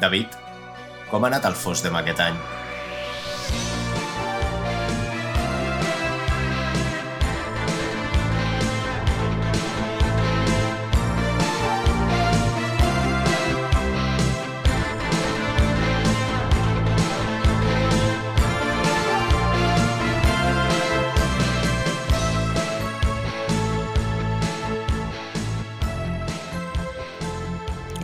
[0.00, 0.40] David,
[1.10, 2.40] com ha anat el FOSDEM aquest any?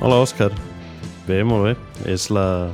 [0.06, 0.65] Hola, Òscar.
[1.26, 1.72] Bé, molt bé.
[2.06, 2.70] És la,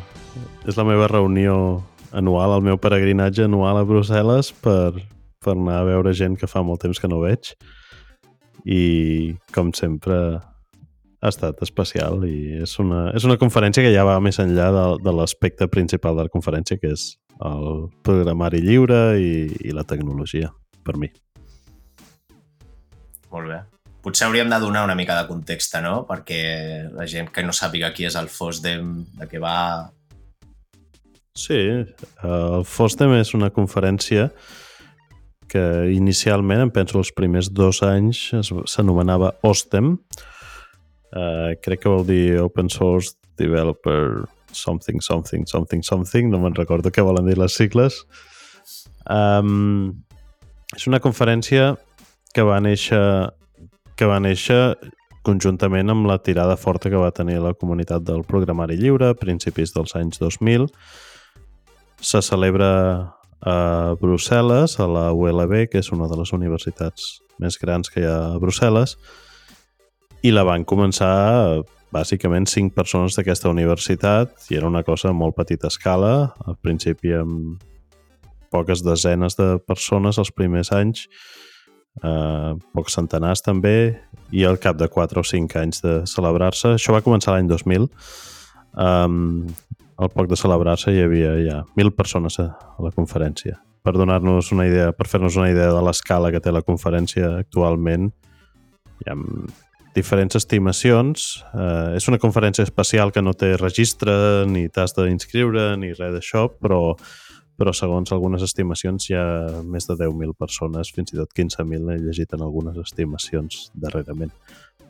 [0.68, 1.80] és la meva reunió
[2.12, 4.92] anual, el meu peregrinatge anual a Brussel·les per,
[5.40, 7.54] per anar a veure gent que fa molt temps que no veig.
[8.68, 8.82] I,
[9.56, 14.36] com sempre, ha estat especial i és una, és una conferència que ja va més
[14.42, 17.08] enllà de, de l'aspecte principal de la conferència, que és
[17.40, 20.52] el programari lliure i, i la tecnologia,
[20.84, 21.08] per mi.
[23.32, 23.62] Molt bé.
[24.02, 26.02] Potser hauríem de donar una mica de context, no?
[26.08, 26.42] Perquè
[26.90, 28.88] la gent que no sàpiga qui és el FOSDEM,
[29.20, 29.90] de què va...
[31.38, 31.58] Sí,
[32.26, 34.26] el FOSDEM és una conferència
[35.52, 35.62] que
[35.92, 38.30] inicialment, em penso, els primers dos anys
[38.72, 39.94] s'anomenava OSTEM.
[41.12, 46.30] Uh, crec que vol dir Open Source Developer Something, Something, Something, Something.
[46.32, 48.00] No me'n recordo què volen dir les sigles.
[49.04, 50.02] Um,
[50.76, 51.74] és una conferència
[52.32, 53.02] que va néixer
[54.02, 54.74] que va néixer
[55.22, 59.70] conjuntament amb la tirada forta que va tenir la comunitat del programari lliure a principis
[59.76, 60.64] dels anys 2000.
[62.02, 62.70] Se celebra
[63.46, 63.54] a
[64.00, 68.16] Brussel·les, a la ULB, que és una de les universitats més grans que hi ha
[68.32, 68.96] a Brussel·les,
[70.26, 71.62] i la van començar
[71.94, 77.14] bàsicament cinc persones d'aquesta universitat i era una cosa a molt petita escala, al principi
[77.14, 77.62] amb
[78.50, 81.06] poques desenes de persones els primers anys,
[82.00, 83.98] eh, pocs centenars també,
[84.32, 87.88] i al cap de 4 o 5 anys de celebrar-se, això va començar l'any 2000,
[88.80, 89.44] um,
[90.00, 92.48] al poc de celebrar-se hi havia ja 1.000 persones a,
[92.82, 93.58] la conferència.
[93.82, 98.08] Per donar-nos una idea, per fer-nos una idea de l'escala que té la conferència actualment,
[99.02, 99.18] hi ha
[99.92, 101.42] diferents estimacions.
[101.52, 104.14] Eh, és una conferència especial que no té registre,
[104.48, 106.94] ni t'has d'inscriure, ni res d'això, però
[107.62, 109.24] però segons algunes estimacions hi ha
[109.62, 114.32] més de 10.000 persones, fins i tot 15.000 he llegit en algunes estimacions darrerament.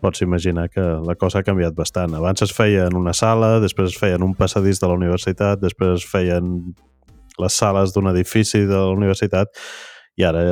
[0.00, 2.16] Pots imaginar que la cosa ha canviat bastant.
[2.16, 5.60] Abans es feia en una sala, després es feia en un passadís de la universitat,
[5.60, 6.56] després es feien
[7.38, 9.53] les sales d'un edifici de la universitat
[10.16, 10.43] i ara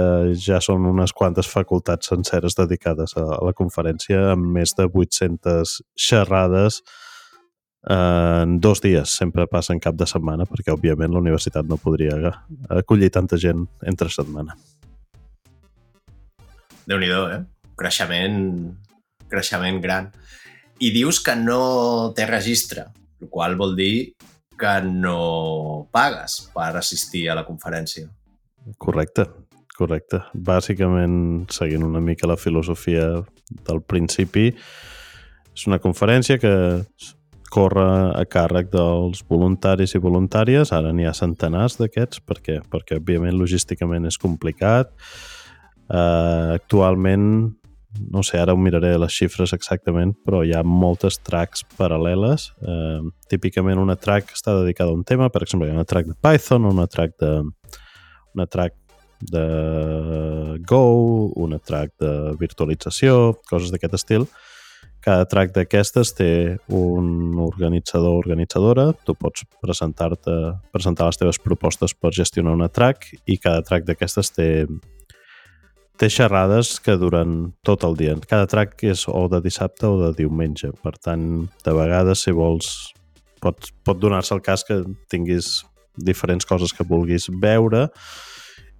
[0.40, 5.74] ja són unes quantes facultats senceres dedicades a la conferència amb més de 800
[6.08, 6.80] xerrades
[7.88, 12.34] en dos dies, sempre passa en cap de setmana, perquè òbviament la universitat no podria
[12.68, 14.56] acollir tanta gent entre setmana.
[16.86, 17.42] déu nhi eh?
[17.78, 18.74] Creixement,
[19.30, 20.10] creixement gran.
[20.80, 22.86] I dius que no té registre,
[23.20, 24.16] el qual vol dir
[24.58, 28.08] que no pagues per assistir a la conferència.
[28.76, 29.24] Correcte,
[29.76, 30.20] correcte.
[30.34, 33.06] Bàsicament, seguint una mica la filosofia
[33.68, 34.50] del principi,
[35.54, 36.52] és una conferència que
[37.50, 37.84] corre
[38.14, 40.72] a càrrec dels voluntaris i voluntàries.
[40.72, 44.92] Ara n'hi ha centenars d'aquests, perquè, perquè òbviament logísticament és complicat.
[45.90, 47.24] Uh, actualment,
[48.14, 52.52] no sé, ara ho miraré les xifres exactament, però hi ha moltes tracks paral·leles.
[52.62, 56.12] Uh, típicament una track està dedicada a un tema, per exemple, hi ha una track
[56.12, 57.32] de Python, una track de,
[58.38, 58.78] una track
[59.20, 60.84] de Go,
[61.36, 64.30] una track de virtualització, coses d'aquest estil,
[65.04, 66.30] cada track d'aquestes té
[66.68, 68.90] un organitzador o organitzadora.
[69.06, 70.36] Tu pots presentar-te,
[70.74, 74.50] presentar les teves propostes per gestionar una track i cada track d'aquestes té,
[76.00, 78.18] té xerrades que duren tot el dia.
[78.28, 80.72] Cada track és o de dissabte o de diumenge.
[80.84, 81.26] Per tant,
[81.64, 82.92] de vegades, si vols,
[83.40, 85.62] pot, pot donar-se el cas que tinguis
[85.96, 87.88] diferents coses que vulguis veure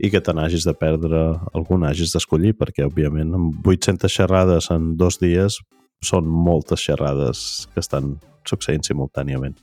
[0.01, 1.19] i que te n'hagis de perdre
[1.53, 5.59] alguna, hagis d'escollir, perquè, òbviament, amb 800 xerrades en dos dies
[6.05, 8.15] són moltes xerrades que estan
[8.49, 9.59] succeint simultàniament.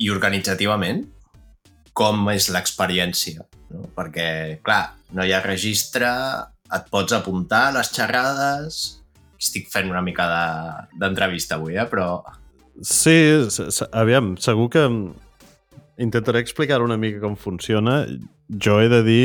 [0.00, 1.02] I organitzativament,
[1.92, 3.44] com és l'experiència?
[3.74, 3.90] No?
[3.96, 6.08] Perquè, clar, no hi ha registre,
[6.70, 8.80] et pots apuntar a les xerrades...
[9.40, 10.26] Estic fent una mica
[11.00, 11.86] d'entrevista de, avui, eh?
[11.88, 12.20] però...
[12.84, 13.14] Sí,
[13.96, 14.82] aviam, segur que
[15.96, 18.02] intentaré explicar una mica com funciona.
[18.52, 19.22] Jo he de dir,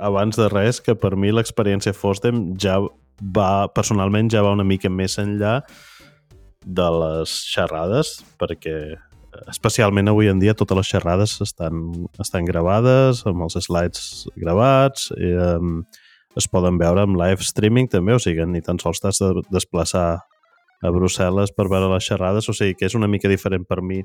[0.00, 2.78] abans de res, que per mi l'experiència FOSDEM ja
[3.20, 5.60] va, personalment ja va una mica més enllà
[6.64, 8.78] de les xerrades, perquè
[9.52, 11.84] especialment avui en dia totes les xerrades estan,
[12.20, 15.82] estan gravades, amb els slides gravats, i, um,
[16.38, 20.08] es poden veure amb live streaming també, o sigui, ni tan sols t'has de desplaçar
[20.78, 24.00] a Brussel·les per veure les xerrades, o sigui que és una mica diferent per mi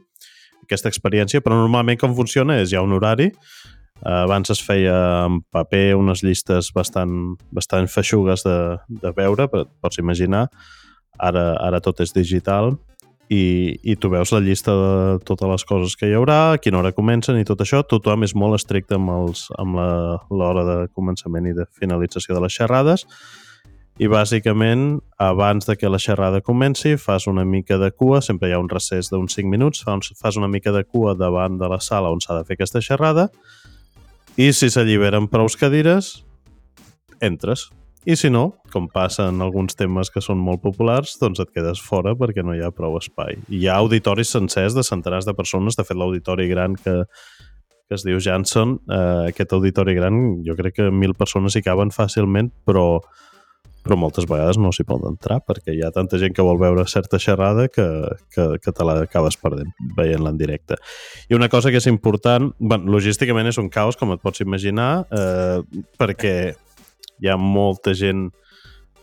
[0.63, 3.29] aquesta experiència, però normalment com funciona és hi ha un horari,
[4.03, 4.95] abans es feia
[5.25, 8.57] en paper unes llistes bastant, bastant feixugues de,
[8.89, 10.47] de veure, pots imaginar,
[11.19, 12.73] ara, ara tot és digital
[13.31, 16.81] i, i tu veus la llista de totes les coses que hi haurà, a quina
[16.81, 17.81] hora comencen i tot això.
[17.87, 19.79] Tothom és molt estricte amb, els, amb
[20.33, 23.07] l'hora de començament i de finalització de les xerrades.
[24.01, 28.55] I bàsicament abans de que la xerrada comenci fas una mica de cua, sempre hi
[28.55, 32.09] ha un recés d'uns 5 minuts, fas una mica de cua davant de la sala
[32.09, 33.29] on s'ha de fer aquesta xerrada
[34.37, 36.23] i si s'alliberen prou cadires,
[37.21, 37.69] entres.
[38.03, 41.79] I si no, com passa en alguns temes que són molt populars, doncs et quedes
[41.79, 43.37] fora perquè no hi ha prou espai.
[43.47, 45.77] I hi ha auditoris sencers de centenars de persones.
[45.79, 47.03] De fet, l'auditori gran que,
[47.87, 51.93] que es diu Janssen, eh, aquest auditori gran, jo crec que mil persones hi caben
[51.95, 52.99] fàcilment, però,
[53.83, 56.85] però moltes vegades no s'hi pot entrar perquè hi ha tanta gent que vol veure
[56.87, 57.87] certa xerrada que,
[58.33, 60.79] que, que te l'acabes perdent veient-la en directe.
[61.29, 65.05] I una cosa que és important, bueno, logísticament és un caos, com et pots imaginar,
[65.11, 66.35] eh, perquè
[67.19, 68.29] hi ha molta gent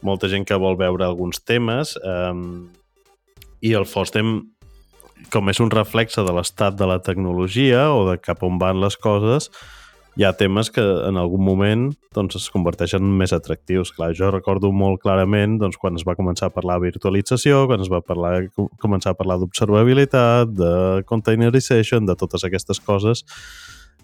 [0.00, 2.70] molta gent que vol veure alguns temes um,
[3.60, 4.38] i el FOSDEM
[5.28, 8.96] com és un reflexe de l'estat de la tecnologia o de cap on van les
[8.96, 9.50] coses,
[10.18, 11.84] hi ha temes que en algun moment
[12.16, 13.92] doncs, es converteixen en més atractius.
[13.94, 17.84] Clar, jo recordo molt clarament doncs, quan es va començar a parlar de virtualització, quan
[17.84, 18.34] es va parlar,
[18.82, 20.72] començar a parlar d'observabilitat, de
[21.10, 23.24] containerization, de totes aquestes coses,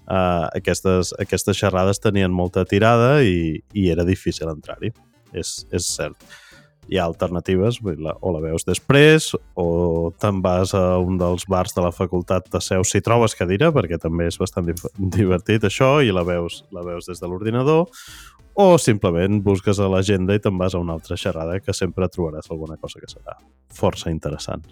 [0.07, 4.95] uh, aquestes, aquestes xerrades tenien molta tirada i, i era difícil entrar-hi.
[5.37, 6.15] És, és cert.
[6.87, 11.75] Hi ha alternatives, la, o la veus després, o te'n vas a un dels bars
[11.75, 14.71] de la facultat de Seu si trobes cadira, perquè també és bastant
[15.19, 17.91] divertit això, i la veus, la veus des de l'ordinador,
[18.57, 22.49] o simplement busques a l'agenda i te'n vas a una altra xerrada que sempre trobaràs
[22.51, 23.35] alguna cosa que serà
[23.75, 24.63] força interessant.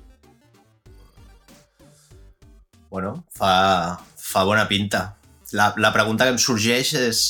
[2.95, 5.09] Bueno, fa, fa bona pinta
[5.55, 7.23] la, la pregunta que em sorgeix és,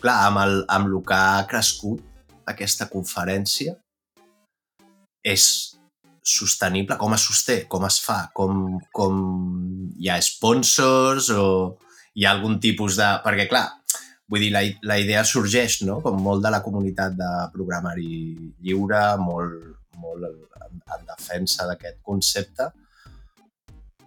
[0.00, 3.76] clar, amb el, amb el que ha crescut aquesta conferència,
[5.22, 5.44] és
[6.22, 6.96] sostenible?
[7.00, 7.62] Com es sosté?
[7.68, 8.22] Com es fa?
[8.36, 9.20] Com, com
[9.98, 11.44] hi ha sponsors o
[12.14, 13.08] hi ha algun tipus de...
[13.24, 13.66] Perquè, clar,
[14.30, 19.02] vull dir, la, la idea sorgeix, no?, com molt de la comunitat de programari lliure,
[19.22, 19.56] molt,
[20.02, 22.70] molt en, en defensa d'aquest concepte,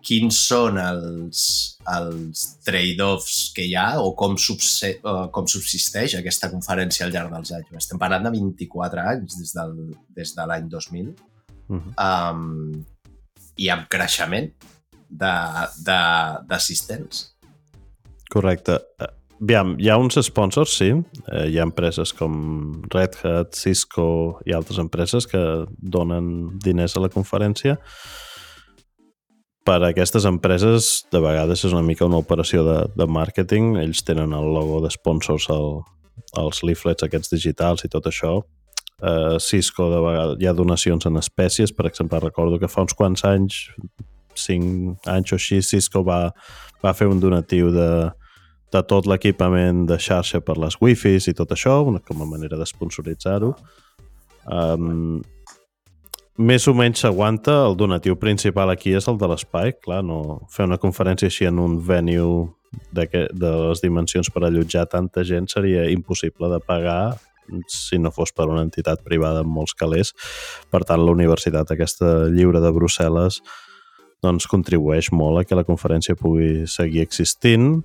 [0.04, 1.40] quins són els,
[1.96, 7.32] els trade-offs que hi ha o com, subse, uh, com subsisteix aquesta conferència al llarg
[7.34, 7.72] dels anys.
[7.86, 9.74] Estem parlant de 24 anys des, del,
[10.18, 11.14] des de l'any 2000 uh
[11.78, 11.92] -huh.
[12.04, 12.44] um,
[13.56, 14.52] i amb creixement
[15.14, 17.36] d'assistents.
[18.34, 18.80] Correcte.
[19.00, 19.08] Eh,
[19.42, 21.04] aviam, hi ha uns sponsors, sí.
[21.28, 27.00] Eh, hi ha empreses com Red Hat, Cisco i altres empreses que donen diners a
[27.00, 27.78] la conferència,
[29.64, 33.78] per a aquestes empreses de vegades és una mica una operació de, de màrqueting.
[33.80, 35.80] Ells tenen el logo de sponsors al,
[36.40, 38.42] als leaflets aquests digitals i tot això.
[39.04, 41.74] Uh, Cisco de vegades hi ha donacions en espècies.
[41.76, 43.64] Per exemple, recordo que fa uns quants anys,
[44.40, 46.28] 5 anys o així, Cisco va,
[46.84, 47.90] va fer un donatiu de,
[48.74, 52.60] de tot l'equipament de xarxa per les wifis i tot això, una, com a manera
[52.60, 53.54] d'esponsoritzar-ho.
[54.44, 55.22] Um,
[56.38, 57.64] més o menys s'aguanta.
[57.68, 59.74] El donatiu principal aquí és el de l'espai.
[59.84, 62.50] Clar, no fer una conferència així en un venue
[62.92, 67.16] de, que, de les dimensions per allotjar tanta gent seria impossible de pagar
[67.68, 70.14] si no fos per una entitat privada amb molts calés.
[70.72, 73.42] Per tant, la Universitat aquesta lliure de Brussel·les
[74.24, 77.84] doncs, contribueix molt a que la conferència pugui seguir existint.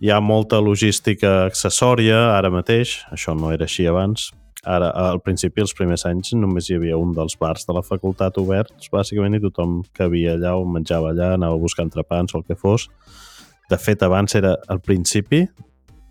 [0.00, 4.30] Hi ha molta logística accessòria ara mateix, això no era així abans,
[4.68, 8.36] Ara, al principi, els primers anys, només hi havia un dels bars de la facultat
[8.42, 12.46] oberts, bàsicament, i tothom que havia allà o menjava allà, anava buscant trepans o el
[12.48, 12.90] que fos.
[13.70, 15.46] De fet, abans era al principi,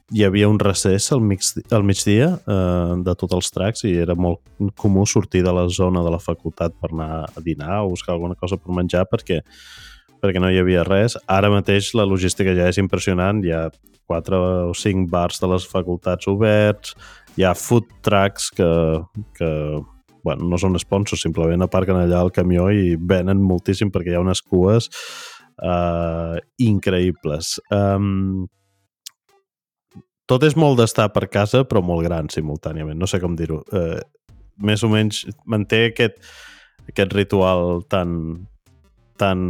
[0.10, 4.16] hi havia un recés al, mig, al migdia eh, de tots els tracks i era
[4.18, 4.42] molt
[4.80, 8.38] comú sortir de la zona de la facultat per anar a dinar o buscar alguna
[8.40, 9.44] cosa per menjar perquè
[10.20, 11.16] perquè no hi havia res.
[11.32, 13.70] Ara mateix la logística ja és impressionant, hi ha
[14.10, 16.96] quatre o cinc bars de les facultats oberts,
[17.40, 18.68] hi ha food trucks que,
[19.40, 19.50] que
[20.24, 24.24] bueno, no són sponsors, simplement aparquen allà el camió i venen moltíssim perquè hi ha
[24.24, 24.90] unes cues
[25.64, 27.56] uh, increïbles.
[27.72, 28.48] Um,
[30.30, 33.64] tot és molt d'estar per casa, però molt gran simultàniament, no sé com dir-ho.
[33.72, 33.98] Uh,
[34.60, 36.20] més o menys manté aquest,
[36.92, 38.12] aquest ritual tan,
[39.16, 39.48] tan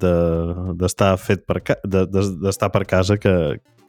[0.00, 3.34] d'estar de, fet per, de, d'estar per casa que,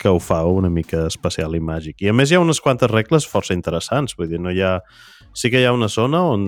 [0.01, 2.01] que ho fa una mica especial i màgic.
[2.01, 4.79] I a més hi ha unes quantes regles força interessants, vull dir, no hi ha...
[5.37, 6.41] Sí que hi ha una zona on,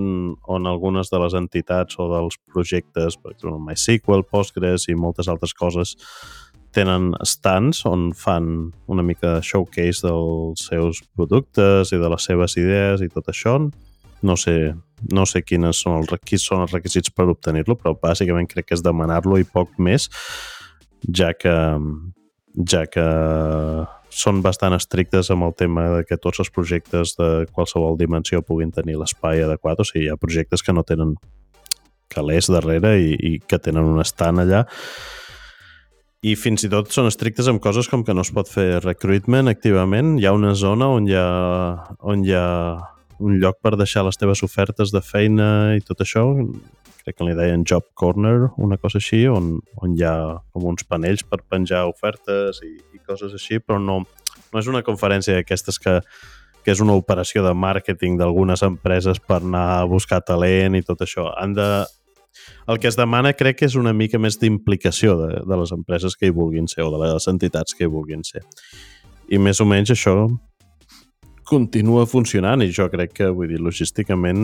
[0.51, 5.53] on algunes de les entitats o dels projectes, per exemple MySQL, Postgres i moltes altres
[5.55, 5.93] coses,
[6.75, 8.49] tenen stands on fan
[8.91, 13.55] una mica showcase dels seus productes i de les seves idees i tot això.
[14.23, 14.73] No sé,
[15.13, 18.77] no sé quines són els, quins són els requisits per obtenir-lo, però bàsicament crec que
[18.77, 20.09] és demanar-lo i poc més,
[21.07, 21.53] ja que
[22.69, 23.05] ja que
[24.13, 28.71] són bastant estrictes amb el tema de que tots els projectes de qualsevol dimensió puguin
[28.71, 31.15] tenir l'espai adequat, o sigui, hi ha projectes que no tenen
[32.13, 34.67] calés darrere i, i que tenen un estant allà
[36.23, 39.51] i fins i tot són estrictes amb coses com que no es pot fer recruitment
[39.51, 40.15] activament.
[40.19, 41.27] Hi ha una zona on hi ha,
[41.99, 42.45] on hi ha
[43.23, 46.23] un lloc per deixar les teves ofertes de feina i tot això,
[47.03, 50.15] crec que li deien Job Corner, una cosa així, on, on hi ha
[50.53, 54.83] com uns panells per penjar ofertes i, i coses així, però no, no és una
[54.87, 55.97] conferència d'aquestes que,
[56.63, 61.03] que és una operació de màrqueting d'algunes empreses per anar a buscar talent i tot
[61.03, 61.27] això.
[61.37, 61.67] Han de...
[62.67, 66.15] El que es demana crec que és una mica més d'implicació de, de les empreses
[66.17, 68.41] que hi vulguin ser o de les entitats que hi vulguin ser.
[69.29, 70.15] I més o menys això
[71.53, 74.41] continua funcionant i jo crec que, vull dir, logísticament,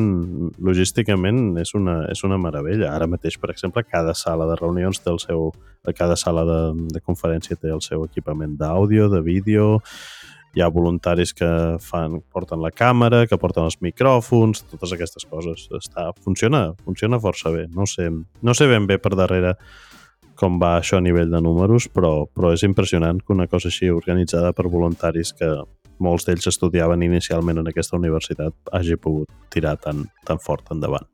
[0.61, 2.93] logísticament és una, és una meravella.
[2.93, 5.49] Ara mateix, per exemple, cada sala de reunions té el seu...
[5.97, 6.59] Cada sala de,
[6.93, 9.79] de conferència té el seu equipament d'àudio, de vídeo,
[10.53, 11.49] hi ha voluntaris que
[11.81, 15.67] fan, porten la càmera, que porten els micròfons, totes aquestes coses.
[15.77, 17.67] Està, funciona, funciona força bé.
[17.73, 19.55] No sé, no sé ben bé per darrere
[20.39, 23.89] com va això a nivell de números, però, però és impressionant que una cosa així
[23.91, 25.49] organitzada per voluntaris que,
[26.03, 31.07] molts d'ells estudiaven inicialment en aquesta universitat hagi pogut tirar tan, tan fort endavant.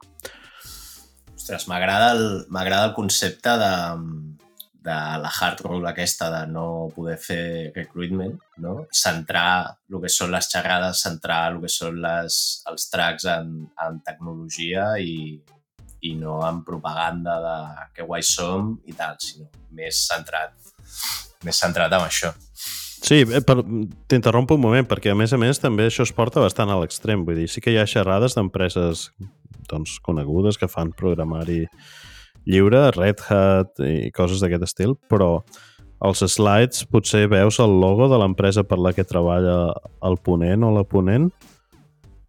[1.36, 3.74] Ostres, m'agrada el, el concepte de,
[4.86, 8.76] de la hard rule aquesta de no poder fer recruitment, no?
[8.94, 12.40] centrar el que són les xerrades, centrar el que són les,
[12.70, 13.52] els tracks en,
[13.88, 15.42] en tecnologia i,
[16.06, 17.58] i no en propaganda de
[17.98, 20.54] que guai som i tal, sinó més centrat,
[21.44, 22.34] més centrat en això.
[23.02, 23.42] Sí, eh,
[24.10, 27.26] t'interrompo un moment, perquè a més a més també això es porta bastant a l'extrem.
[27.28, 29.10] Vull dir, sí que hi ha xerrades d'empreses
[29.70, 31.66] doncs, conegudes que fan programari
[32.46, 35.40] lliure, Red Hat i coses d'aquest estil, però
[36.06, 39.74] als slides potser veus el logo de l'empresa per la que treballa
[40.06, 41.32] el ponent o la ponent,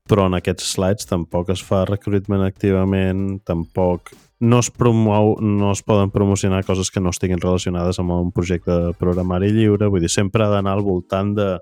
[0.08, 5.82] però en aquests slides tampoc es fa recruitment activament, tampoc no es, promou, no es
[5.82, 10.12] poden promocionar coses que no estiguin relacionades amb un projecte de programari lliure, vull dir,
[10.12, 11.56] sempre ha d'anar al voltant de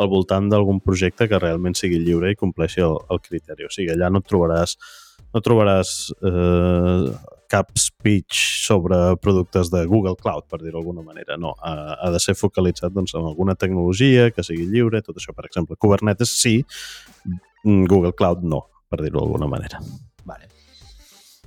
[0.00, 3.66] al voltant d'algun projecte que realment sigui lliure i compleixi el, el criteri.
[3.66, 4.78] O sigui, allà no trobaràs
[5.34, 5.90] no trobaràs
[6.26, 7.10] eh,
[7.50, 11.36] cap speech sobre productes de Google Cloud, per dir-ho d'alguna manera.
[11.38, 15.34] No, ha, ha de ser focalitzat doncs, en alguna tecnologia que sigui lliure, tot això,
[15.36, 15.78] per exemple.
[15.78, 16.60] Kubernetes sí,
[17.64, 19.82] Google Cloud no, per dir-ho d'alguna manera.
[20.24, 20.50] Vale.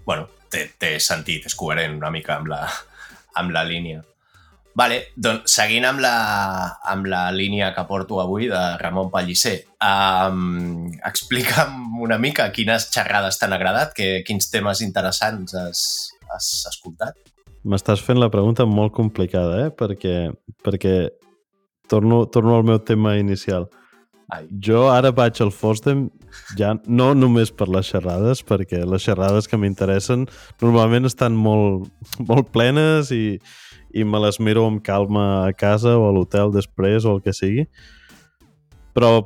[0.05, 2.63] Bueno, té, té sentit, és coherent una mica amb la,
[3.41, 4.03] amb la línia.
[4.73, 6.13] Vale, doncs seguint amb la,
[6.89, 13.37] amb la línia que porto avui de Ramon Pellicer, um, explica'm una mica quines xerrades
[13.37, 15.83] t'han agradat, que, quins temes interessants has,
[16.33, 17.19] has escoltat.
[17.69, 19.69] M'estàs fent la pregunta molt complicada, eh?
[19.77, 20.15] Perquè,
[20.65, 20.95] perquè
[21.87, 23.69] torno, torno al meu tema inicial.
[24.33, 24.47] Ai.
[24.49, 26.07] Jo ara vaig al Fosdem
[26.57, 30.27] ja no només per les xerrades, perquè les xerrades que m'interessen
[30.61, 31.89] normalment estan molt,
[32.29, 33.39] molt plenes i,
[33.93, 37.35] i me les miro amb calma a casa o a l'hotel després o el que
[37.35, 37.67] sigui.
[38.93, 39.23] Però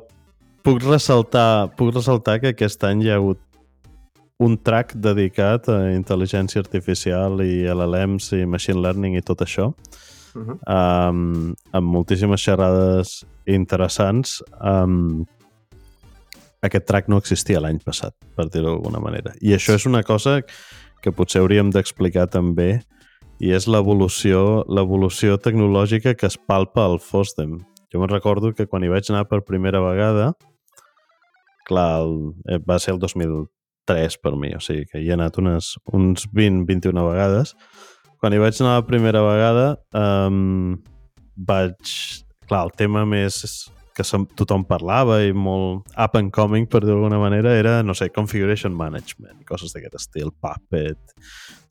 [0.64, 3.40] puc ressaltar, puc ressaltar que aquest any hi ha hagut
[4.38, 9.72] un track dedicat a intel·ligència artificial i LLMs i machine learning i tot això
[10.38, 10.58] uh -huh.
[11.10, 14.42] um, amb moltíssimes xerrades interessants.
[14.60, 15.26] Um,
[16.62, 19.34] aquest track no existia l'any passat, per dir-ho d'alguna manera.
[19.40, 20.40] I això és una cosa
[21.02, 22.80] que potser hauríem d'explicar també
[23.38, 27.60] i és l'evolució l'evolució tecnològica que es palpa al FOSDEM.
[27.92, 30.32] Jo me'n recordo que quan hi vaig anar per primera vegada,
[31.68, 32.18] clar, el,
[32.50, 36.26] eh, va ser el 2003 per mi, o sigui que hi he anat unes, uns
[36.34, 37.54] 20-21 vegades,
[38.18, 40.76] quan hi vaig anar la primera vegada um,
[41.36, 41.78] vaig...
[42.48, 43.42] Clar, el tema més
[43.98, 44.06] que
[44.38, 48.76] tothom parlava i molt up and coming, per dir d'alguna manera, era, no sé, configuration
[48.76, 51.18] management, coses d'aquest estil, Puppet,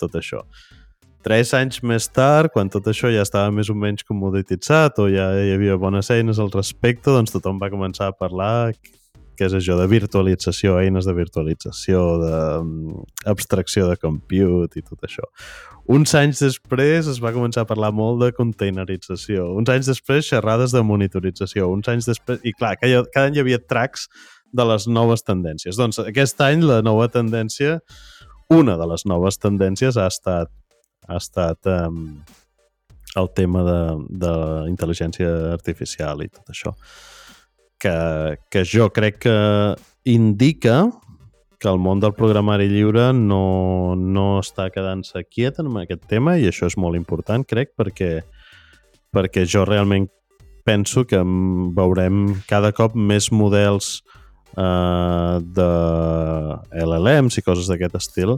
[0.02, 0.44] tot això.
[1.26, 5.32] Tres anys més tard, quan tot això ja estava més o menys comodititzat o ja
[5.42, 8.72] hi havia bones eines al respecte, doncs tothom va començar a parlar
[9.38, 15.28] què és això de virtualització, eines de virtualització, d'abstracció de, de compute i tot això.
[15.88, 20.74] Uns anys després es va començar a parlar molt de containerització, uns anys després xerrades
[20.76, 22.42] de monitorització, uns anys després...
[22.44, 24.10] I clar, cada, cada any hi havia tracks
[24.52, 25.80] de les noves tendències.
[25.80, 27.80] Doncs aquest any la nova tendència,
[28.54, 30.52] una de les noves tendències ha estat,
[31.08, 32.20] ha estat um,
[33.16, 33.80] el tema de,
[34.26, 34.34] de
[34.72, 36.76] intel·ligència artificial i tot això.
[37.78, 39.38] Que, que jo crec que
[40.10, 40.88] indica
[41.60, 46.48] que el món del programari lliure no, no està quedant-se quiet en aquest tema i
[46.50, 48.12] això és molt important, crec, perquè,
[49.14, 50.08] perquè jo realment
[50.68, 51.22] penso que
[51.78, 54.02] veurem cada cop més models
[54.58, 55.72] eh, de
[56.84, 58.38] LLMs i coses d'aquest estil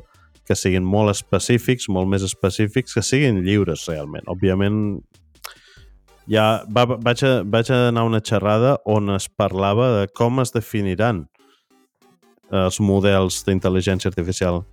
[0.50, 4.26] que siguin molt específics, molt més específics, que siguin lliures realment.
[4.34, 4.98] Òbviament,
[6.30, 10.42] ja va, vaig, a, vaig a anar a una xerrada on es parlava de com
[10.44, 11.26] es definiran
[12.50, 14.64] els models d'intel·ligència artificial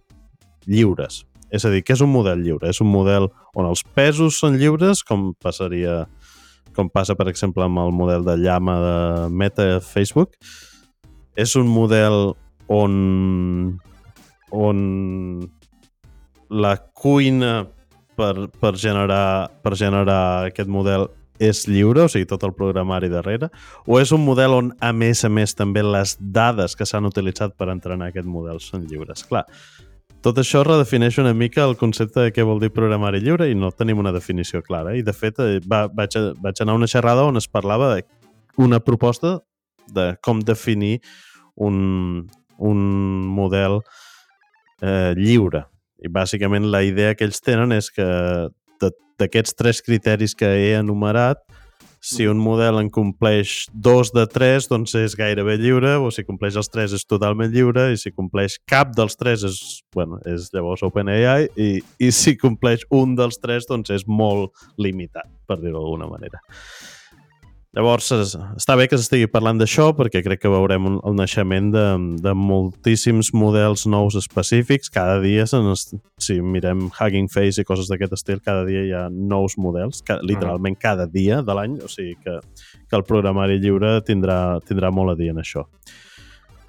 [0.67, 1.25] lliures.
[1.53, 2.71] És a dir, què és un model lliure?
[2.73, 6.05] És un model on els pesos són lliures, com passaria
[6.77, 8.97] com passa, per exemple, amb el model de llama de
[9.33, 10.35] Meta Facebook.
[11.37, 12.35] És un model
[12.69, 13.79] on
[14.51, 14.79] on
[16.49, 17.67] la cuina
[18.17, 21.09] per, per, generar, per generar aquest model
[21.43, 23.51] és lliure, o sigui, tot el programari darrere,
[23.87, 27.57] o és un model on, a més a més, també les dades que s'han utilitzat
[27.57, 29.25] per entrenar aquest model són lliures.
[29.29, 29.45] Clar,
[30.27, 33.71] tot això redefineix una mica el concepte de què vol dir programari lliure i no
[33.71, 34.97] tenim una definició clara.
[34.97, 37.93] I, de fet, eh, va, vaig, a, vaig anar a una xerrada on es parlava
[38.01, 39.37] d'una proposta
[39.95, 40.99] de com definir
[41.55, 42.27] un,
[42.59, 42.81] un
[43.37, 43.81] model
[44.83, 45.67] eh, lliure.
[46.03, 48.07] I bàsicament la idea que ells tenen és que
[49.21, 51.43] d'aquests tres criteris que he enumerat,
[52.07, 56.55] si un model en compleix dos de tres, doncs és gairebé lliure, o si compleix
[56.61, 59.59] els tres és totalment lliure, i si compleix cap dels tres és,
[59.97, 65.27] bueno, és llavors OpenAI, i, i si compleix un dels tres, doncs és molt limitat,
[65.51, 66.43] per dir-ho d'alguna manera.
[67.77, 71.83] Llavors, està bé que s'estigui parlant d'això perquè crec que veurem el naixement de,
[72.25, 74.89] de moltíssims models nous específics.
[74.95, 79.59] Cada dia, si mirem Hugging Face i coses d'aquest estil, cada dia hi ha nous
[79.61, 82.39] models, que, literalment cada dia de l'any, o sigui que,
[82.89, 85.67] que el programari lliure tindrà, tindrà molt a dir en això.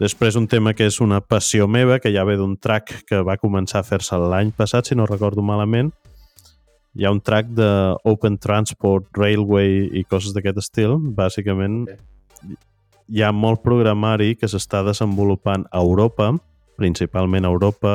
[0.04, 3.40] Després un tema que és una passió meva, que ja ve d'un track que va
[3.40, 5.96] començar a fer-se l'any passat, si no recordo malament,
[6.98, 7.70] hi ha un track de
[8.04, 10.98] Open Transport, Railway i coses d'aquest estil.
[11.18, 12.58] Bàsicament, okay.
[13.14, 16.32] hi ha molt programari que s'està desenvolupant a Europa,
[16.78, 17.94] principalment a Europa,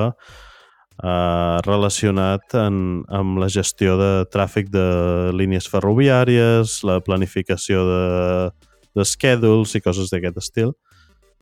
[1.03, 4.87] eh, relacionat en, amb la gestió de tràfic de
[5.35, 8.03] línies ferroviàries, la planificació de,
[8.95, 10.75] de schedules i coses d'aquest estil.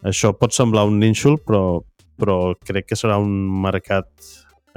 [0.00, 1.82] Això pot semblar un nínxol, però,
[2.16, 4.08] però crec que serà un mercat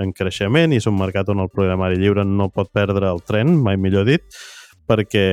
[0.02, 3.56] en creixement i és un mercat on el programari lliure no pot perdre el tren,
[3.62, 4.24] mai millor dit,
[4.90, 5.26] perquè,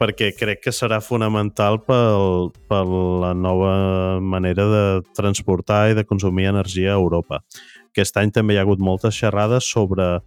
[0.00, 3.72] perquè crec que serà fonamental pel, per la nova
[4.20, 4.84] manera de
[5.16, 7.42] transportar i de consumir energia a Europa.
[7.92, 10.18] Aquest any també hi ha hagut moltes xerrades sobre,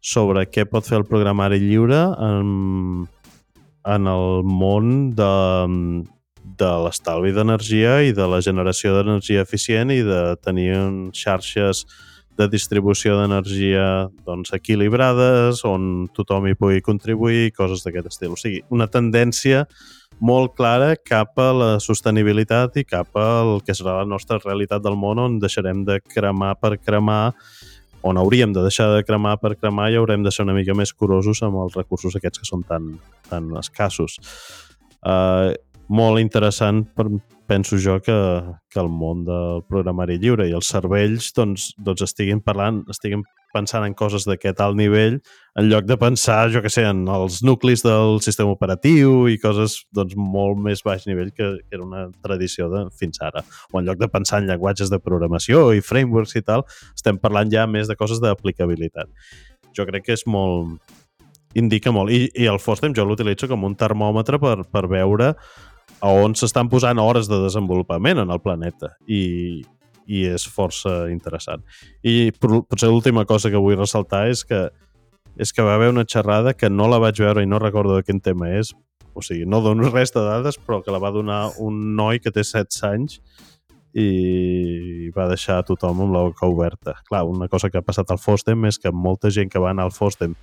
[0.00, 3.04] sobre què pot fer el programari lliure en,
[3.84, 5.32] en el món de,
[6.60, 10.72] de l'estalvi d'energia i de la generació d'energia eficient i de tenir
[11.16, 11.86] xarxes
[12.40, 13.86] de distribució d'energia
[14.24, 18.36] doncs, equilibrades, on tothom hi pugui contribuir, coses d'aquest estil.
[18.36, 19.66] O sigui, una tendència
[20.20, 24.96] molt clara cap a la sostenibilitat i cap al que serà la nostra realitat del
[25.00, 27.34] món on deixarem de cremar per cremar
[28.02, 30.92] on hauríem de deixar de cremar per cremar i haurem de ser una mica més
[30.96, 32.94] curosos amb els recursos aquests que són tan,
[33.28, 34.16] tan escassos.
[35.00, 35.52] Uh,
[35.90, 37.08] molt interessant per,
[37.50, 38.14] penso jo que,
[38.70, 43.82] que el món del programari lliure i els cervells doncs, doncs estiguin parlant, estiguin pensant
[43.82, 45.16] en coses d'aquest alt nivell
[45.58, 49.80] en lloc de pensar, jo que sé, en els nuclis del sistema operatiu i coses
[49.96, 53.42] doncs, molt més baix nivell que, que era una tradició de fins ara.
[53.72, 56.62] O en lloc de pensar en llenguatges de programació i frameworks i tal,
[56.94, 59.10] estem parlant ja més de coses d'aplicabilitat.
[59.74, 60.78] Jo crec que és molt...
[61.58, 62.14] indica molt.
[62.14, 65.34] I, i el FOSDEM jo l'utilitzo com un termòmetre per, per veure
[66.00, 69.62] a on s'estan posant hores de desenvolupament en el planeta i,
[70.06, 71.64] i és força interessant.
[72.02, 74.68] I potser l'última cosa que vull ressaltar és que
[75.40, 78.04] és que va haver una xerrada que no la vaig veure i no recordo de
[78.04, 78.74] quin tema és,
[79.14, 82.32] o sigui, no dono res de dades, però que la va donar un noi que
[82.34, 83.20] té 16 anys
[83.96, 86.94] i va deixar tothom amb la boca oberta.
[87.08, 89.88] Clar, una cosa que ha passat al FOSDEM és que molta gent que va anar
[89.88, 90.36] al FOSDEM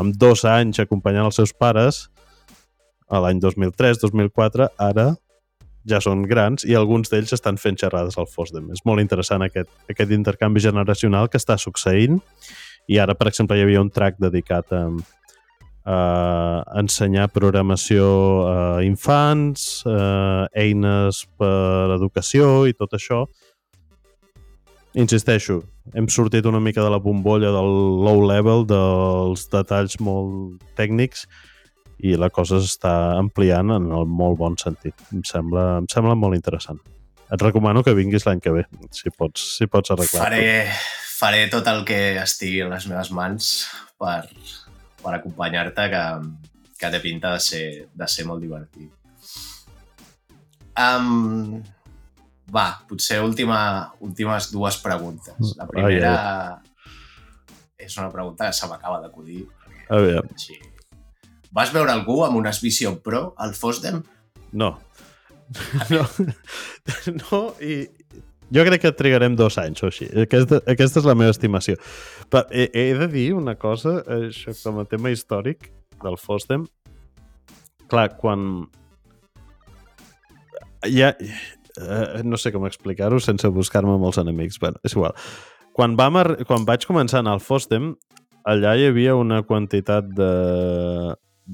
[0.00, 2.08] amb dos anys acompanyant els seus pares
[3.10, 5.10] a l'any 2003-2004, ara
[5.88, 8.68] ja són grans i alguns d'ells estan fent xerrades al FOSDEM.
[8.74, 12.20] És molt interessant aquest, aquest intercanvi generacional que està succeint
[12.90, 14.84] i ara, per exemple, hi havia un track dedicat a,
[15.84, 15.98] a
[16.80, 18.06] ensenyar programació
[18.48, 23.24] a infants, a eines per educació i tot això.
[24.98, 25.60] Insisteixo,
[25.94, 31.28] hem sortit una mica de la bombolla del low level, dels detalls molt tècnics
[32.06, 34.96] i la cosa s'està ampliant en el molt bon sentit.
[35.14, 36.80] Em sembla, em sembla molt interessant.
[37.30, 38.64] Et recomano que vinguis l'any que ve,
[38.96, 40.24] si pots, si pots arreglar.
[40.24, 40.46] Faré,
[41.18, 43.50] faré tot el que estigui en les meves mans
[44.00, 44.24] per,
[45.02, 46.06] per acompanyar-te, que,
[46.80, 48.90] que té pinta de ser, de ser molt divertit.
[50.80, 51.60] Um,
[52.50, 53.60] va, potser última,
[54.02, 55.54] últimes dues preguntes.
[55.60, 57.86] La primera ai, ai.
[57.86, 59.44] és una pregunta que se m'acaba d'acudir.
[59.90, 60.26] A veure.
[60.34, 60.58] Així,
[61.54, 64.02] Vas veure algú amb una Vision Pro al Fosdem?
[64.52, 64.76] No.
[65.90, 66.04] No,
[67.16, 67.80] no i
[68.54, 70.08] jo crec que trigarem dos anys o així.
[70.24, 71.76] Aquesta, aquesta és la meva estimació.
[72.30, 75.70] Però he, he de dir una cosa, això com a tema històric
[76.02, 76.66] del Fosdem.
[77.90, 78.66] Clar, quan...
[80.90, 84.58] Ja, eh, no sé com explicar-ho sense buscar-me molts enemics.
[84.58, 85.14] Bueno, és igual.
[85.76, 87.92] Quan, vam, quan vaig començar anar al Fosdem,
[88.50, 90.32] allà hi havia una quantitat de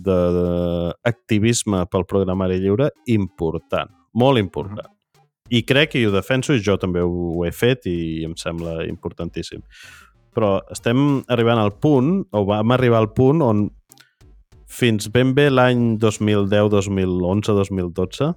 [0.04, 4.92] d'activisme pel programari lliure important, molt important.
[5.48, 9.62] I crec que ho defenso i jo també ho he fet i em sembla importantíssim.
[10.36, 13.68] Però estem arribant al punt, o vam arribar al punt on
[14.66, 18.32] fins ben bé l'any 2010, 2011, 2012,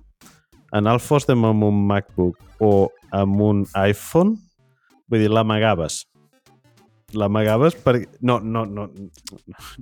[0.72, 4.38] anar al FOSDEM amb un MacBook o amb un iPhone,
[5.10, 6.04] vull dir, l'amagaves
[7.18, 8.08] l'amagaves perquè...
[8.26, 8.88] No, no, no,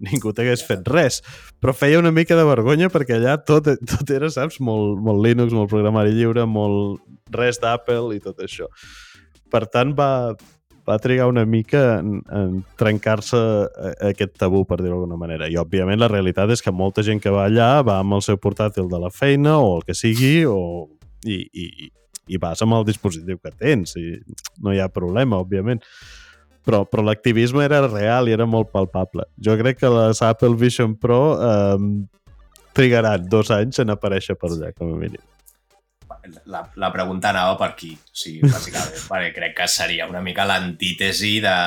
[0.08, 1.22] ningú t'hagués fet res,
[1.62, 5.56] però feia una mica de vergonya perquè allà tot, tot era, saps, molt, molt Linux,
[5.56, 7.02] molt programari lliure, molt
[7.36, 8.70] res d'Apple i tot això.
[9.52, 10.36] Per tant, va,
[10.88, 13.40] va trigar una mica en, en trencar-se
[14.10, 15.50] aquest tabú, per dir-ho d'alguna manera.
[15.52, 18.40] I, òbviament, la realitat és que molta gent que va allà va amb el seu
[18.40, 20.88] portàtil de la feina o el que sigui, o,
[21.28, 21.90] i, i,
[22.28, 24.16] i vas amb el dispositiu que tens, i
[24.64, 25.84] no hi ha problema, òbviament
[26.68, 29.30] però, però l'activisme era real i era molt palpable.
[29.40, 31.80] Jo crec que les Apple Vision Pro eh,
[32.76, 35.24] trigaran dos anys en aparèixer per allà, com a mínim.
[36.52, 41.38] La, la pregunta anava per aquí, sigui, bàsicament, perquè crec que seria una mica l'antítesi
[41.44, 41.58] de...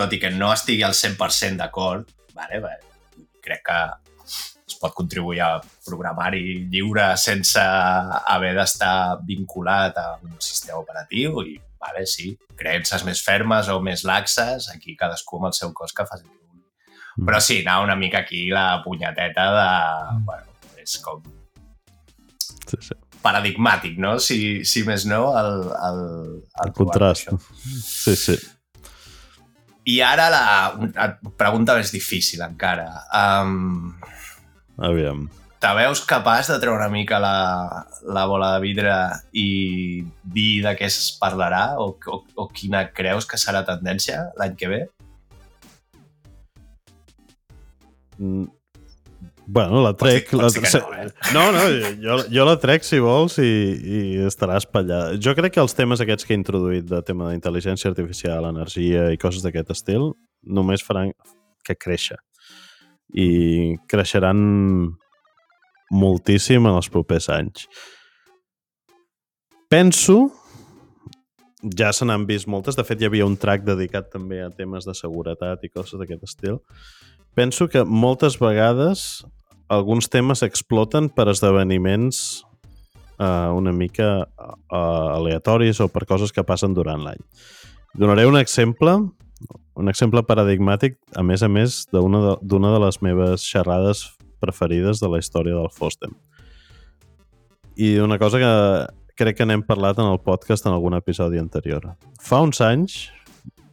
[0.00, 3.80] Tot i que no estigui al 100% d'acord, vale, vale, crec que
[4.24, 5.50] es pot contribuir a
[5.84, 13.22] programari lliure sense haver d'estar vinculat a un sistema operatiu i vale, sí, creences més
[13.24, 16.28] fermes o més laxes, aquí cadascú amb el seu cos que faci.
[17.16, 17.26] Mm.
[17.26, 19.68] Però sí, anar una mica aquí la punyeteta de...
[20.14, 20.24] Mm.
[20.28, 21.24] Bueno, és com...
[22.70, 22.98] Sí, sí.
[23.20, 24.14] Paradigmàtic, no?
[24.22, 27.34] Si, si més no, el, el, el, el contrast.
[27.66, 28.38] Sí, sí.
[29.90, 30.44] I ara la
[30.78, 32.86] una pregunta més difícil encara.
[33.16, 33.92] Um,
[34.80, 35.26] Aviam
[35.60, 38.94] te veus capaç de treure una mica la, la bola de vidre
[39.36, 39.48] i
[40.24, 44.70] dir de què es parlarà o, o, o quina creus que serà tendència l'any que
[44.72, 44.80] ve?
[48.16, 48.48] Mm.
[49.50, 50.30] Bueno, la trec...
[50.30, 50.48] Dir, la...
[50.48, 51.06] No, eh?
[51.34, 51.62] no, no,
[52.00, 55.18] jo, jo la trec si vols i, i estarà espatllada.
[55.20, 59.20] Jo crec que els temes aquests que he introduït de tema d'intel·ligència artificial, energia i
[59.20, 60.12] coses d'aquest estil
[60.46, 61.12] només faran
[61.66, 62.20] que créixer.
[63.10, 64.38] I creixeran
[65.90, 67.66] moltíssim en els propers anys.
[69.70, 70.30] Penso,
[71.76, 74.86] ja se n'han vist moltes, de fet hi havia un track dedicat també a temes
[74.88, 76.58] de seguretat i coses d'aquest estil.
[77.38, 79.22] Penso que moltes vegades
[79.70, 82.42] alguns temes exploten per esdeveniments
[83.20, 87.20] uh, una mica uh, aleatoris o per coses que passen durant l'any.
[87.94, 88.96] Donaré un exemple,
[89.78, 94.08] un exemple paradigmàtic, a més a més, d'una de, de les meves xerrades
[94.40, 96.16] preferides de la història del Fostem.
[97.76, 98.52] I una cosa que
[99.20, 101.92] crec que n'hem parlat en el podcast en algun episodi anterior.
[102.24, 103.10] Fa uns anys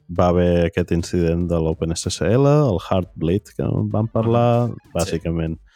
[0.08, 5.58] va haver aquest incident de l'OpenSSL, el Heartbleed, que vam parlar, bàsicament.
[5.58, 5.67] Sí.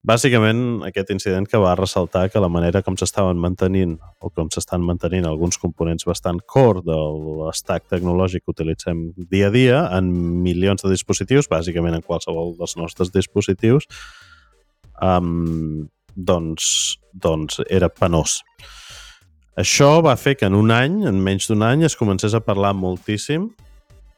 [0.00, 4.80] Bàsicament, aquest incident que va ressaltar que la manera com s'estaven mantenint o com s'estan
[4.80, 6.96] mantenint alguns components bastant core de
[7.42, 10.08] l'estack tecnològic que utilitzem dia a dia en
[10.40, 13.84] milions de dispositius, bàsicament en qualsevol dels nostres dispositius,
[15.04, 15.84] um,
[16.16, 18.40] doncs, doncs era penós.
[19.60, 22.72] Això va fer que en un any, en menys d'un any, es comencés a parlar
[22.72, 23.50] moltíssim,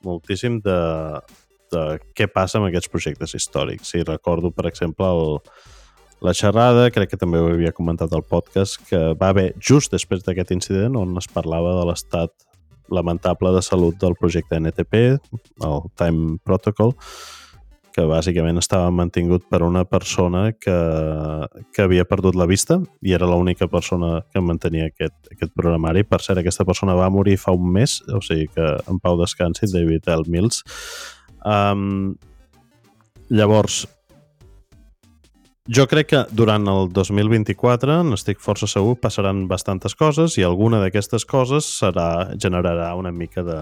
[0.07, 0.81] moltíssim de,
[1.75, 3.97] de què passa amb aquests projectes històrics.
[3.99, 5.41] I recordo, per exemple, el,
[6.23, 10.23] La xerrada, crec que també ho havia comentat al podcast, que va haver just després
[10.23, 12.31] d'aquest incident on es parlava de l'estat
[12.95, 15.01] lamentable de salut del projecte NTP,
[15.67, 16.93] el Time Protocol,
[17.93, 20.77] que bàsicament estava mantingut per una persona que,
[21.75, 26.05] que havia perdut la vista i era l'única persona que mantenia aquest, aquest programari.
[26.07, 29.67] Per cert, aquesta persona va morir fa un mes, o sigui que en pau descansi,
[29.75, 30.31] David L.
[30.31, 30.63] Mills.
[31.43, 32.15] Um,
[33.29, 33.83] llavors,
[35.69, 41.23] jo crec que durant el 2024, n'estic força segur, passaran bastantes coses i alguna d'aquestes
[41.29, 43.61] coses serà generarà una mica de,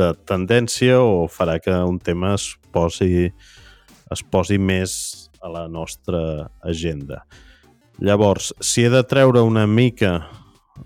[0.00, 3.28] de tendència o farà que un tema es posi,
[4.12, 7.20] es posi més a la nostra agenda.
[8.00, 10.22] Llavors, si he de treure una mica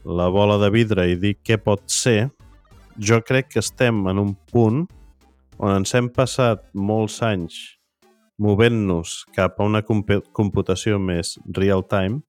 [0.03, 2.33] la bola de vidre i dir què pot ser,
[2.99, 4.83] jo crec que estem en un punt
[5.63, 7.76] on ens hem passat molts anys
[8.39, 12.21] movent-nos cap a una computació més real-time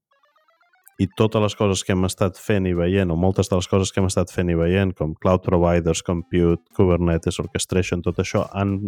[0.98, 3.92] i totes les coses que hem estat fent i veient, o moltes de les coses
[3.94, 8.80] que hem estat fent i veient, com cloud providers, compute, Kubernetes, orchestration, tot això, han,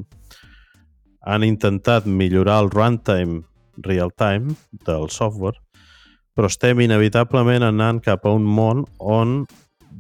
[1.21, 3.43] han intentat millorar el runtime
[3.85, 4.55] real-time
[4.87, 5.61] del software,
[6.33, 9.43] però estem inevitablement anant cap a un món on,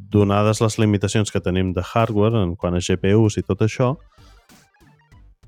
[0.09, 3.93] donades les limitacions que tenim de hardware en quant a GPUs i tot això,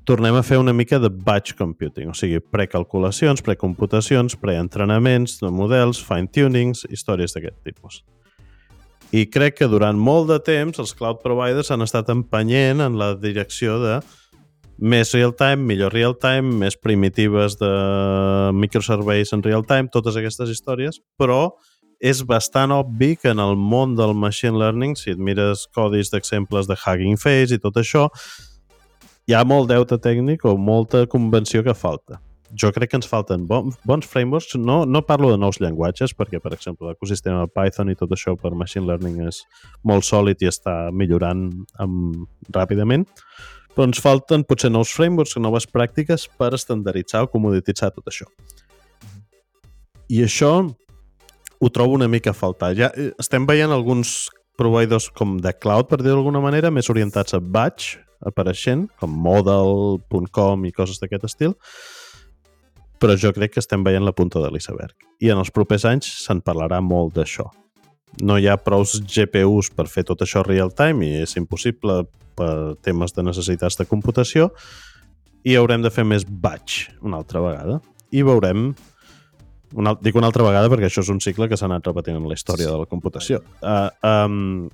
[0.05, 6.01] tornem a fer una mica de batch computing, o sigui, precalculacions, precomputacions, preentrenaments de models,
[6.03, 8.01] fine-tunings, històries d'aquest tipus.
[9.11, 13.11] I crec que durant molt de temps els cloud providers han estat empenyent en la
[13.19, 13.99] direcció de
[14.81, 17.71] més real-time, millor real-time, més primitives de
[18.57, 21.51] microserveis en real-time, totes aquestes històries, però
[22.01, 26.65] és bastant obvi que en el món del machine learning, si et mires codis d'exemples
[26.65, 28.07] de Hugging Face i tot això,
[29.31, 32.17] hi ha molt deute tècnic o molta convenció que falta.
[32.51, 34.57] Jo crec que ens falten bon, bons frameworks.
[34.59, 38.51] No, no parlo de nous llenguatges, perquè, per exemple, l'ecosistema Python i tot això per
[38.59, 39.39] machine learning és
[39.87, 41.45] molt sòlid i està millorant
[41.79, 43.07] amb, ràpidament,
[43.71, 48.27] però ens falten potser nous frameworks noves pràctiques per estandaritzar o comodititzar tot això.
[50.11, 52.75] I això ho trobo una mica a faltar.
[52.75, 54.27] Ja eh, estem veient alguns
[54.59, 57.95] proveïdors com de cloud, per dir d'alguna manera, més orientats a batch,
[58.27, 61.55] apareixent, com model.com i coses d'aquest estil,
[63.01, 64.93] però jo crec que estem veient la punta de l'iceberg.
[65.21, 67.47] I en els propers anys se'n parlarà molt d'això.
[68.21, 72.03] No hi ha prous GPUs per fer tot això real time i és impossible
[72.37, 74.51] per temes de necessitats de computació
[75.47, 77.79] i haurem de fer més batch una altra vegada
[78.11, 78.71] i veurem
[79.73, 82.27] una, dic una altra vegada perquè això és un cicle que s'ha anat repetint en
[82.27, 83.39] la història de la computació.
[83.63, 84.69] Uh, um,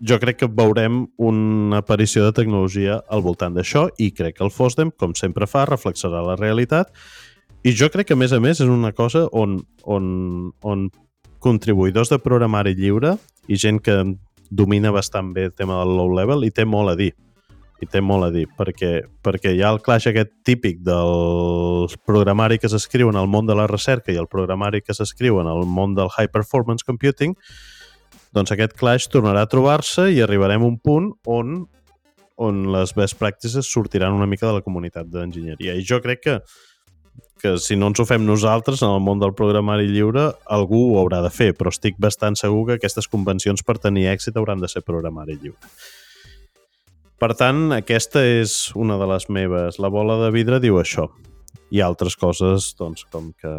[0.00, 4.52] jo crec que veurem una aparició de tecnologia al voltant d'això i crec que el
[4.52, 6.92] FOSDEM, com sempre fa, reflexarà la realitat.
[7.64, 10.88] I jo crec que, a més a més, és una cosa on, on, on
[11.42, 13.16] contribuïdors de programari lliure
[13.48, 14.02] i gent que
[14.50, 17.12] domina bastant bé el tema del low level i té molt a dir.
[17.82, 22.56] I té molt a dir, perquè, perquè hi ha el clash aquest típic del programari
[22.56, 25.66] que s'escriu en el món de la recerca i el programari que s'escriu en el
[25.68, 27.34] món del high performance computing
[28.36, 31.64] doncs aquest clash tornarà a trobar-se i arribarem a un punt on
[32.36, 35.74] on les best practices sortiran una mica de la comunitat d'enginyeria.
[35.74, 36.34] I jo crec que,
[37.40, 40.98] que si no ens ho fem nosaltres en el món del programari lliure, algú ho
[41.00, 44.68] haurà de fer, però estic bastant segur que aquestes convencions per tenir èxit hauran de
[44.68, 45.72] ser programari lliure.
[47.16, 49.80] Per tant, aquesta és una de les meves.
[49.80, 51.08] La bola de vidre diu això.
[51.72, 53.52] I altres coses, doncs, com que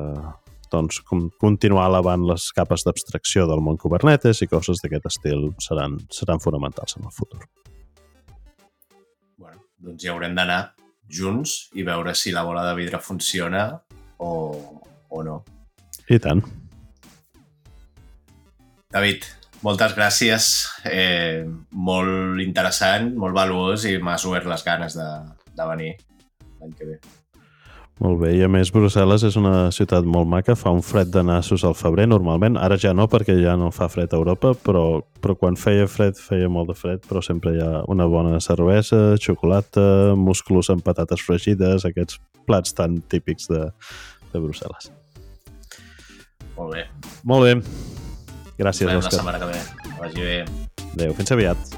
[0.72, 5.98] doncs, com continuar elevant les capes d'abstracció del món Kubernetes i coses d'aquest estil seran,
[6.14, 7.42] seran fonamentals en el futur.
[9.38, 10.62] Bueno, doncs ja haurem d'anar
[11.08, 13.70] junts i veure si la bola de vidre funciona
[14.18, 14.32] o,
[15.10, 15.42] o no.
[16.08, 16.44] I tant.
[18.92, 19.26] David,
[19.66, 20.50] moltes gràcies.
[20.88, 25.08] Eh, molt interessant, molt valuós i m'has obert les ganes de,
[25.54, 25.94] de venir
[26.60, 27.00] l'any que ve.
[27.98, 31.24] Molt bé, i a més Brussel·les és una ciutat molt maca, fa un fred de
[31.26, 34.84] nassos al febrer normalment, ara ja no perquè ja no fa fred a Europa, però,
[35.24, 39.18] però quan feia fred feia molt de fred, però sempre hi ha una bona cervesa,
[39.18, 43.66] xocolata, musclos amb patates fregides, aquests plats tan típics de,
[44.30, 44.94] de Brussel·les.
[46.58, 46.86] Molt bé.
[47.26, 47.58] Molt bé.
[48.62, 49.10] Gràcies, Òscar.
[49.10, 49.60] la setmana que ve.
[49.82, 50.40] Que vagi bé.
[50.94, 51.78] Adéu, fins aviat.